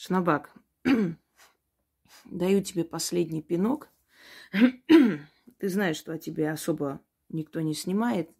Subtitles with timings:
[0.00, 0.54] Шнабак,
[2.24, 3.88] даю тебе последний пинок.
[4.52, 8.30] Ты знаешь, что о тебе особо никто не снимает.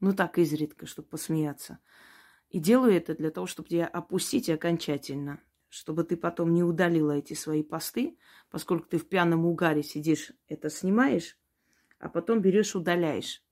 [0.00, 1.80] Ну так, изредка, чтобы посмеяться.
[2.48, 5.38] И делаю это для того, чтобы тебя опустить окончательно.
[5.68, 8.16] Чтобы ты потом не удалила эти свои посты,
[8.48, 11.38] поскольку ты в пьяном угаре сидишь, это снимаешь,
[11.98, 13.44] а потом берешь, удаляешь.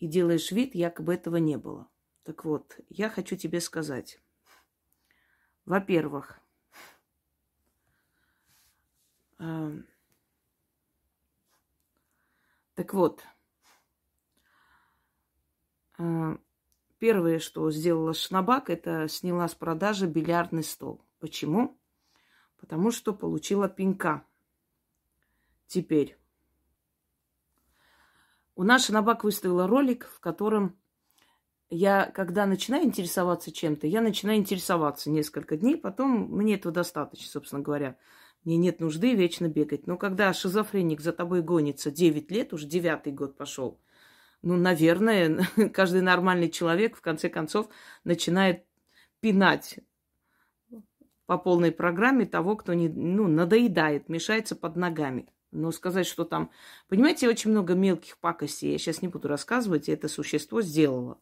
[0.00, 1.88] И делаешь вид, якобы этого не было.
[2.24, 4.20] Так вот, я хочу тебе сказать.
[5.66, 6.38] Во-первых,
[9.40, 9.82] э,
[12.74, 13.24] так вот,
[15.98, 16.36] э,
[16.98, 21.04] первое, что сделала Шнабак, это сняла с продажи бильярдный стол.
[21.18, 21.76] Почему?
[22.58, 24.24] Потому что получила пинка.
[25.66, 26.16] Теперь.
[28.54, 30.78] У нас Шнабак выставила ролик, в котором
[31.70, 37.62] я, когда начинаю интересоваться чем-то, я начинаю интересоваться несколько дней, потом мне этого достаточно, собственно
[37.62, 37.96] говоря.
[38.44, 39.88] Мне нет нужды вечно бегать.
[39.88, 43.80] Но когда шизофреник за тобой гонится 9 лет, уже девятый год пошел,
[44.42, 47.68] ну, наверное, каждый нормальный человек в конце концов
[48.04, 48.64] начинает
[49.18, 49.80] пинать
[51.26, 55.28] по полной программе того, кто не, ну, надоедает, мешается под ногами.
[55.50, 56.50] Но сказать, что там...
[56.88, 58.72] Понимаете, очень много мелких пакостей.
[58.72, 61.18] Я сейчас не буду рассказывать, это существо сделало.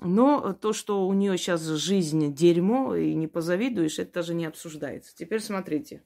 [0.00, 5.16] Но то, что у нее сейчас жизнь дерьмо, и не позавидуешь, это даже не обсуждается.
[5.16, 6.02] Теперь смотрите.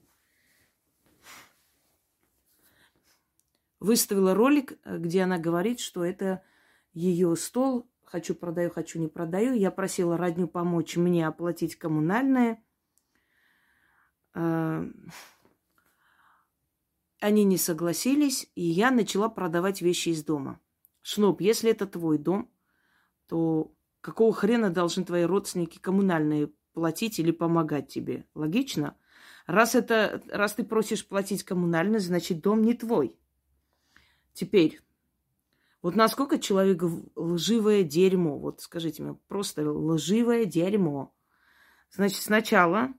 [3.81, 6.41] выставила ролик, где она говорит, что это
[6.93, 7.89] ее стол.
[8.05, 9.53] Хочу продаю, хочу не продаю.
[9.53, 12.63] Я просила родню помочь мне оплатить коммунальное.
[14.35, 14.85] Э,
[17.19, 20.59] они не согласились, и я начала продавать вещи из дома.
[21.01, 22.51] Шноп, если это твой дом,
[23.27, 28.25] то какого хрена должны твои родственники коммунальные платить или помогать тебе?
[28.33, 28.97] Логично?
[29.47, 33.17] Раз, это, раз ты просишь платить коммунальные, значит, дом не твой.
[34.33, 34.79] Теперь,
[35.81, 36.83] вот насколько человек
[37.15, 41.13] лживое дерьмо, вот скажите мне, просто лживое дерьмо.
[41.91, 42.93] Значит, сначала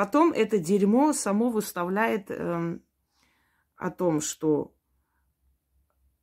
[0.00, 2.78] Потом это дерьмо само выставляет э,
[3.80, 4.74] о том, что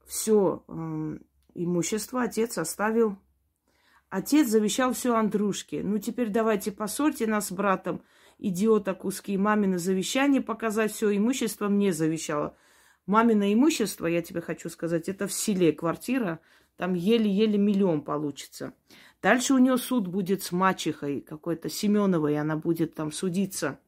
[0.05, 1.25] все э, эм,
[1.55, 3.17] имущество отец оставил.
[4.09, 5.83] Отец завещал все Андрюшке.
[5.83, 8.03] Ну теперь давайте поссорьте нас с братом
[8.37, 12.55] идиота куски, мамино завещание показать, все имущество мне завещало.
[13.07, 16.39] Мамино имущество, я тебе хочу сказать, это в селе квартира,
[16.75, 18.73] там еле-еле миллион получится.
[19.21, 23.79] Дальше у нее суд будет с мачехой какой-то Семеновой, она будет там судиться.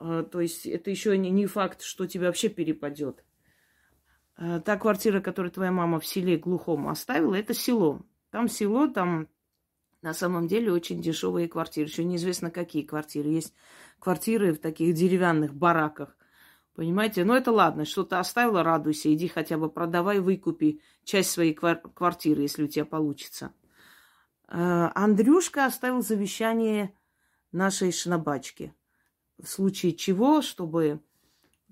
[0.00, 3.22] А, то есть это еще не факт, что тебе вообще перепадет.
[4.36, 8.00] А, та квартира, которую твоя мама в селе глухом оставила, это село.
[8.30, 9.28] Там село, там
[10.00, 11.88] на самом деле очень дешевые квартиры.
[11.88, 13.28] Еще неизвестно, какие квартиры.
[13.28, 13.54] Есть
[13.98, 16.16] квартиры в таких деревянных бараках.
[16.74, 17.24] Понимаете?
[17.24, 19.12] Но это ладно, что-то оставила, радуйся.
[19.12, 23.52] Иди хотя бы продавай, выкупи часть своей квартиры, если у тебя получится.
[24.48, 26.94] А, Андрюшка оставил завещание
[27.52, 28.74] нашей шнабачке.
[29.42, 31.00] В случае чего, чтобы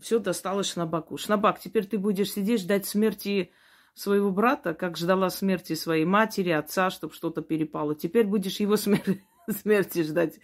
[0.01, 1.17] все досталось Шнабаку.
[1.17, 3.53] Шнабак, теперь ты будешь сидеть, ждать смерти
[3.95, 7.95] своего брата, как ждала смерти своей матери, отца, чтобы что-то перепало.
[7.95, 9.03] Теперь будешь его смер...
[9.61, 10.39] смерти ждать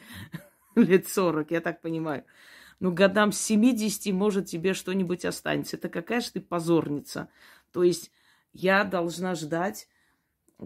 [0.74, 2.24] лет сорок, я так понимаю.
[2.80, 5.76] Ну, годам с 70, может, тебе что-нибудь останется.
[5.76, 7.28] Это какая же ты позорница.
[7.72, 8.10] То есть
[8.52, 9.88] я должна ждать,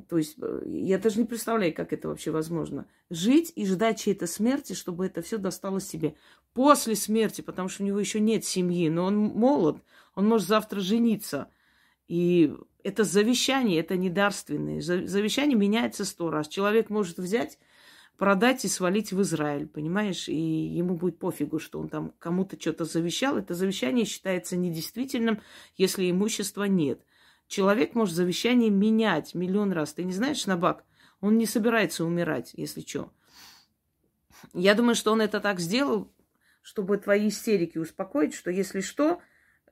[0.01, 2.87] то есть э, я даже не представляю, как это вообще возможно.
[3.11, 6.15] Жить и ждать чьей-то смерти, чтобы это все досталось себе.
[6.53, 9.79] После смерти, потому что у него еще нет семьи, но он молод,
[10.15, 11.51] он может завтра жениться.
[12.09, 14.81] И это завещание, это не дарственное.
[14.81, 16.49] Завещание меняется сто раз.
[16.49, 17.59] Человек может взять,
[18.17, 20.29] продать и свалить в Израиль, понимаешь?
[20.29, 23.39] И ему будет пофигу, что он там кому-то что-то завещал.
[23.39, 25.41] Это завещание считается недействительным,
[25.77, 27.01] если имущества нет.
[27.49, 29.95] Человек может завещание менять миллион раз.
[29.95, 30.85] Ты не знаешь, Набак?
[31.21, 33.13] Он не собирается умирать, если что.
[34.55, 36.13] Я думаю, что он это так сделал,
[36.63, 39.21] чтобы твои истерики успокоить, что если что,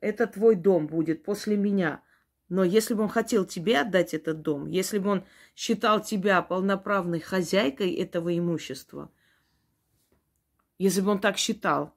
[0.00, 2.02] это твой дом будет после меня–
[2.48, 5.24] но если бы он хотел тебе отдать этот дом, если бы он
[5.54, 9.10] считал тебя полноправной хозяйкой этого имущества,
[10.78, 11.95] если бы он так считал,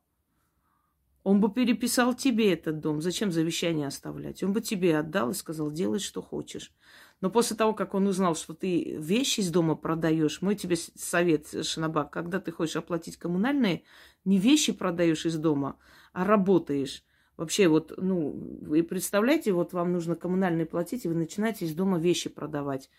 [1.24, 3.02] он бы переписал тебе этот дом.
[3.02, 4.44] Зачем завещание оставлять?
[4.44, 6.74] Он бы тебе отдал и сказал, делай, что хочешь.
[7.22, 11.48] Но после того, как он узнал, что ты вещи из дома продаешь, мой тебе совет,
[11.66, 13.84] Шинабак, когда ты хочешь оплатить коммунальные,
[14.24, 15.78] не вещи продаешь из дома,
[16.14, 17.04] а работаешь
[17.40, 18.34] Вообще вот, ну,
[18.64, 22.90] вы представляете, вот вам нужно коммунальные платить, и вы начинаете из дома вещи продавать.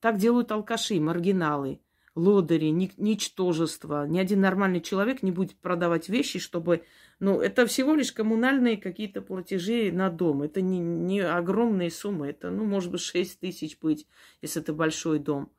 [0.00, 1.78] Так делают алкаши, маргиналы,
[2.14, 4.06] лодыри, ничтожества.
[4.06, 6.84] Ни один нормальный человек не будет продавать вещи, чтобы...
[7.20, 10.42] Ну, это всего лишь коммунальные какие-то платежи на дом.
[10.42, 12.28] Это не, не огромные суммы.
[12.28, 14.06] Это, ну, может быть, 6 тысяч быть,
[14.42, 15.50] если это большой дом.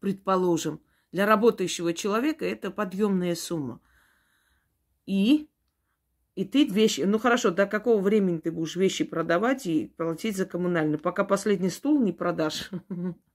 [0.00, 0.80] Предположим.
[1.12, 3.80] Для работающего человека это подъемная сумма.
[5.06, 5.48] И
[6.36, 10.46] и ты вещи, ну хорошо, до какого времени ты будешь вещи продавать и платить за
[10.46, 10.98] коммунальные?
[10.98, 12.70] Пока последний стул не продашь.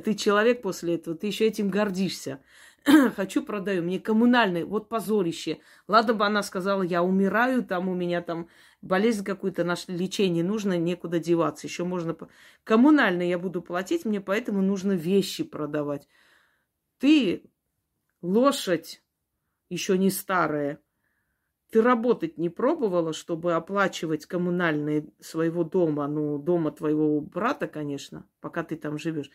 [0.00, 2.42] Ты человек после этого, ты еще этим гордишься.
[3.16, 5.60] Хочу, продаю, мне коммунальный, вот позорище.
[5.86, 8.48] Ладно бы она сказала, я умираю, там у меня там
[8.82, 11.66] болезнь какую-то нашли, лечение нужно, некуда деваться.
[11.66, 12.16] Еще можно...
[12.64, 16.08] Коммунальный я буду платить, мне поэтому нужно вещи продавать.
[16.98, 17.44] Ты
[18.20, 19.02] лошадь,
[19.70, 20.80] еще не старая,
[21.74, 28.62] ты работать не пробовала, чтобы оплачивать коммунальные своего дома, ну, дома твоего брата, конечно, пока
[28.62, 29.28] ты там живешь.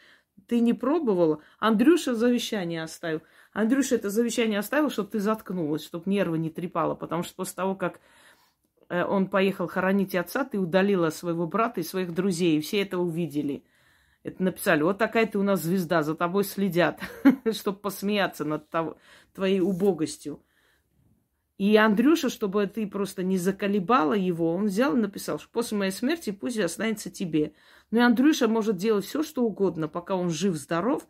[0.47, 1.41] Ты не пробовала?
[1.59, 3.21] Андрюша завещание оставил.
[3.53, 6.95] Андрюша это завещание оставил, чтобы ты заткнулась, чтобы нервы не трепала.
[6.95, 7.99] Потому что после того, как
[8.89, 12.57] э, он поехал хоронить отца, ты удалила своего брата и своих друзей.
[12.57, 13.63] И все это увидели.
[14.23, 16.99] Это написали, вот такая ты у нас звезда, за тобой следят,
[17.51, 18.65] чтобы посмеяться над
[19.33, 20.43] твоей убогостью.
[21.59, 25.91] И Андрюша, чтобы ты просто не заколебала его, он взял и написал, что после моей
[25.91, 27.51] смерти пусть останется тебе.
[27.91, 31.05] Ну и Андрюша может делать все, что угодно, пока он жив-здоров.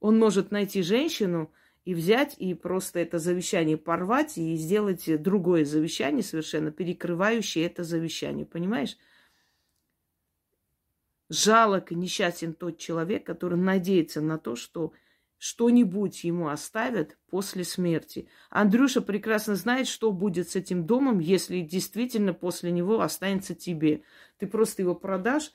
[0.00, 1.52] Он может найти женщину
[1.84, 8.44] и взять, и просто это завещание порвать, и сделать другое завещание, совершенно перекрывающее это завещание.
[8.44, 8.96] Понимаешь?
[11.28, 14.92] Жалок и несчастен тот человек, который надеется на то, что
[15.42, 18.28] что-нибудь ему оставят после смерти.
[18.48, 24.04] Андрюша прекрасно знает, что будет с этим домом, если действительно после него останется тебе.
[24.38, 25.50] Ты просто его продашь,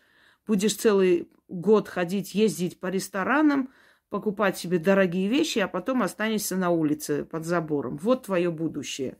[0.45, 3.72] будешь целый год ходить, ездить по ресторанам,
[4.10, 7.95] покупать себе дорогие вещи, а потом останешься на улице под забором.
[7.95, 9.18] Вот твое будущее.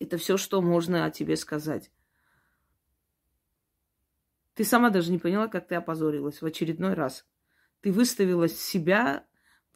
[0.00, 1.92] Это все, что можно о тебе сказать.
[4.54, 7.24] Ты сама даже не поняла, как ты опозорилась в очередной раз.
[7.80, 9.26] Ты выставила себя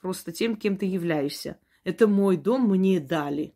[0.01, 1.59] просто тем, кем ты являешься.
[1.85, 3.55] Это мой дом, мне дали.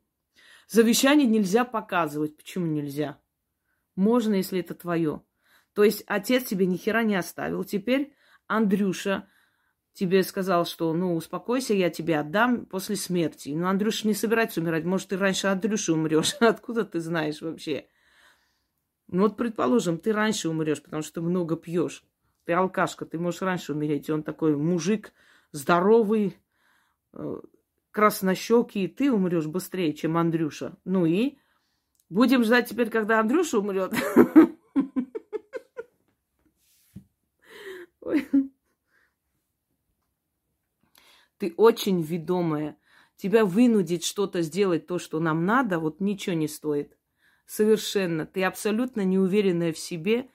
[0.69, 2.37] Завещание нельзя показывать.
[2.37, 3.20] Почему нельзя?
[3.94, 5.22] Можно, если это твое.
[5.75, 7.64] То есть отец тебе ни хера не оставил.
[7.64, 8.14] Теперь
[8.46, 9.28] Андрюша
[9.93, 13.50] тебе сказал, что ну успокойся, я тебе отдам после смерти.
[13.50, 14.84] Но Андрюша не собирается умирать.
[14.84, 16.34] Может, ты раньше Андрюши умрешь.
[16.40, 17.88] Откуда ты знаешь вообще?
[19.08, 22.04] Ну вот, предположим, ты раньше умрешь, потому что много пьешь.
[22.46, 24.08] Ты алкашка, ты можешь раньше умереть.
[24.08, 25.12] И он такой мужик,
[25.50, 26.38] здоровый,
[27.12, 27.40] э,
[27.90, 30.76] краснощекий, ты умрешь быстрее, чем Андрюша.
[30.84, 31.38] Ну и
[32.08, 33.93] будем ждать теперь, когда Андрюша умрет.
[41.38, 42.78] Ты очень ведомая.
[43.16, 46.96] Тебя вынудить что-то сделать, то, что нам надо, вот ничего не стоит.
[47.44, 48.25] Совершенно.
[48.25, 50.31] Ты абсолютно неуверенная в себе.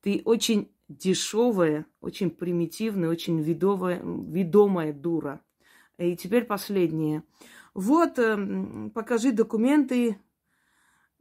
[0.00, 5.40] Ты очень дешевая, очень примитивная, очень видовая, ведомая дура.
[5.98, 7.22] И теперь последнее.
[7.74, 10.18] Вот, э, покажи документы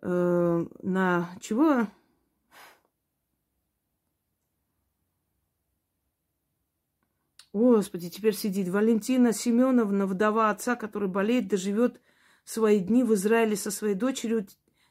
[0.01, 1.87] э, на чего?
[7.53, 11.99] Господи, теперь сидит Валентина Семеновна, вдова отца, который болеет, доживет
[12.45, 14.47] свои дни в Израиле со своей дочерью,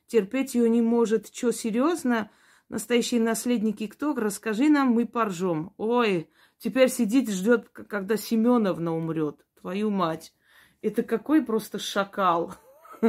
[0.07, 1.35] терпеть ее не может.
[1.35, 2.31] Что, серьезно?
[2.71, 4.15] Настоящие наследники кто?
[4.15, 5.75] Расскажи нам, мы поржем.
[5.77, 9.45] Ой, теперь сидит, ждет, когда Семеновна умрет.
[9.61, 10.33] Твою мать.
[10.81, 12.55] Это какой просто шакал.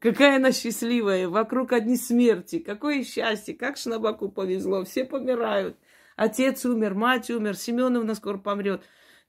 [0.00, 1.28] Какая она счастливая.
[1.28, 2.58] Вокруг одни смерти.
[2.58, 3.54] Какое счастье.
[3.54, 4.84] Как Шнабаку повезло.
[4.84, 5.76] Все помирают.
[6.16, 8.82] Отец умер, мать умер, Семеновна скоро помрет.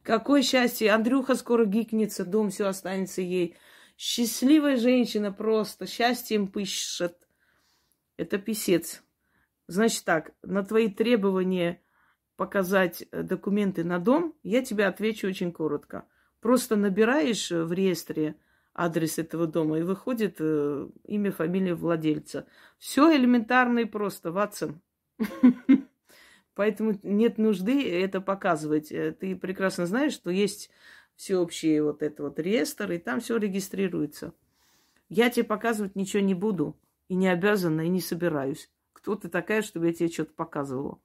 [0.03, 0.91] Какое счастье.
[0.91, 3.57] Андрюха скоро гикнется, дом все останется ей.
[3.97, 5.87] Счастливая женщина просто.
[5.87, 7.24] Счастьем пышет.
[8.17, 9.03] Это писец.
[9.67, 11.81] Значит так, на твои требования
[12.35, 16.05] показать э, документы на дом, я тебе отвечу очень коротко.
[16.39, 18.35] Просто набираешь в реестре
[18.73, 22.45] адрес этого дома и выходит э, имя, фамилия владельца.
[22.77, 24.81] Все элементарно и просто, Ватсон.
[26.55, 28.91] Поэтому нет нужды это показывать.
[28.91, 30.69] Э, ты прекрасно знаешь, что есть
[31.15, 34.33] всеобщий вот этот вот реестр, и там все регистрируется.
[35.07, 36.75] Я тебе показывать ничего не буду.
[37.07, 38.69] И не обязана, и не собираюсь.
[38.93, 40.99] Кто ты такая, чтобы я тебе что-то показывала?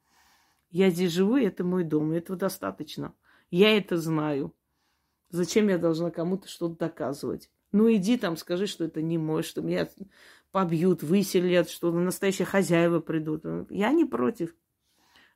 [0.70, 3.14] Я здесь живу, и это мой дом, и этого достаточно.
[3.50, 4.54] Я это знаю.
[5.30, 7.50] Зачем я должна кому-то что-то доказывать?
[7.72, 9.88] Ну иди там, скажи, что это не мой, что меня
[10.50, 13.44] побьют, выселят, что настоящие хозяева придут.
[13.70, 14.54] Я не против.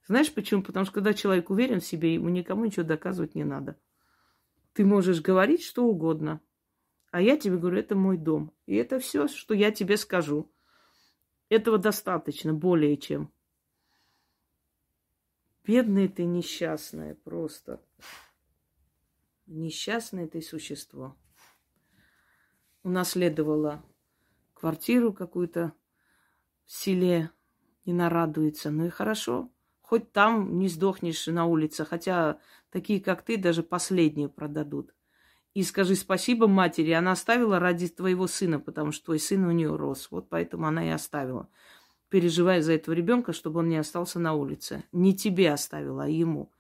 [0.06, 0.62] Знаешь почему?
[0.62, 3.76] Потому что когда человек уверен в себе, ему никому ничего доказывать не надо.
[4.72, 6.40] Ты можешь говорить что угодно,
[7.10, 8.52] а я тебе говорю, это мой дом.
[8.66, 10.50] И это все, что я тебе скажу.
[11.48, 13.32] Этого достаточно, более чем.
[15.64, 17.82] Бедная ты несчастная просто.
[19.46, 21.16] Несчастное ты существо.
[22.82, 23.82] Унаследовала
[24.52, 25.72] квартиру какую-то
[26.64, 27.30] в селе,
[27.84, 28.70] не нарадуется.
[28.70, 34.28] Ну и хорошо, хоть там не сдохнешь на улице, хотя такие, как ты, даже последние
[34.28, 34.94] продадут.
[35.54, 39.74] И скажи спасибо матери, она оставила ради твоего сына, потому что твой сын у нее
[39.74, 40.08] рос.
[40.10, 41.48] Вот поэтому она и оставила,
[42.08, 44.82] переживая за этого ребенка, чтобы он не остался на улице.
[44.90, 46.50] Не тебе оставила, а ему.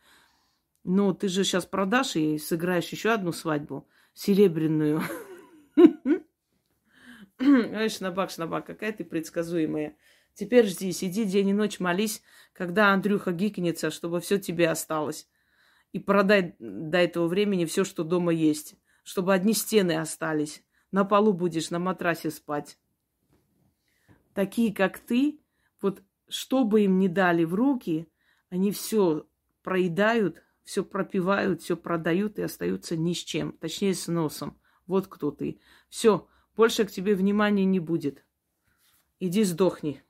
[0.84, 5.02] Но ты же сейчас продашь и сыграешь еще одну свадьбу, серебряную.
[7.40, 9.96] Ай, шнабак, шнабак, какая ты предсказуемая.
[10.34, 12.22] Теперь жди, сиди день и ночь, молись,
[12.52, 15.28] когда Андрюха гикнется, чтобы все тебе осталось.
[15.92, 18.76] И продай до этого времени все, что дома есть.
[19.04, 20.64] Чтобы одни стены остались.
[20.90, 22.78] На полу будешь на матрасе спать.
[24.34, 25.40] Такие, как ты,
[25.80, 28.08] вот что бы им ни дали в руки,
[28.48, 29.28] они все
[29.62, 33.52] проедают, все пропивают, все продают и остаются ни с чем.
[33.52, 34.60] Точнее, с носом.
[34.86, 35.60] Вот кто ты.
[35.88, 38.24] Все, больше к тебе внимания не будет.
[39.18, 40.03] Иди сдохни.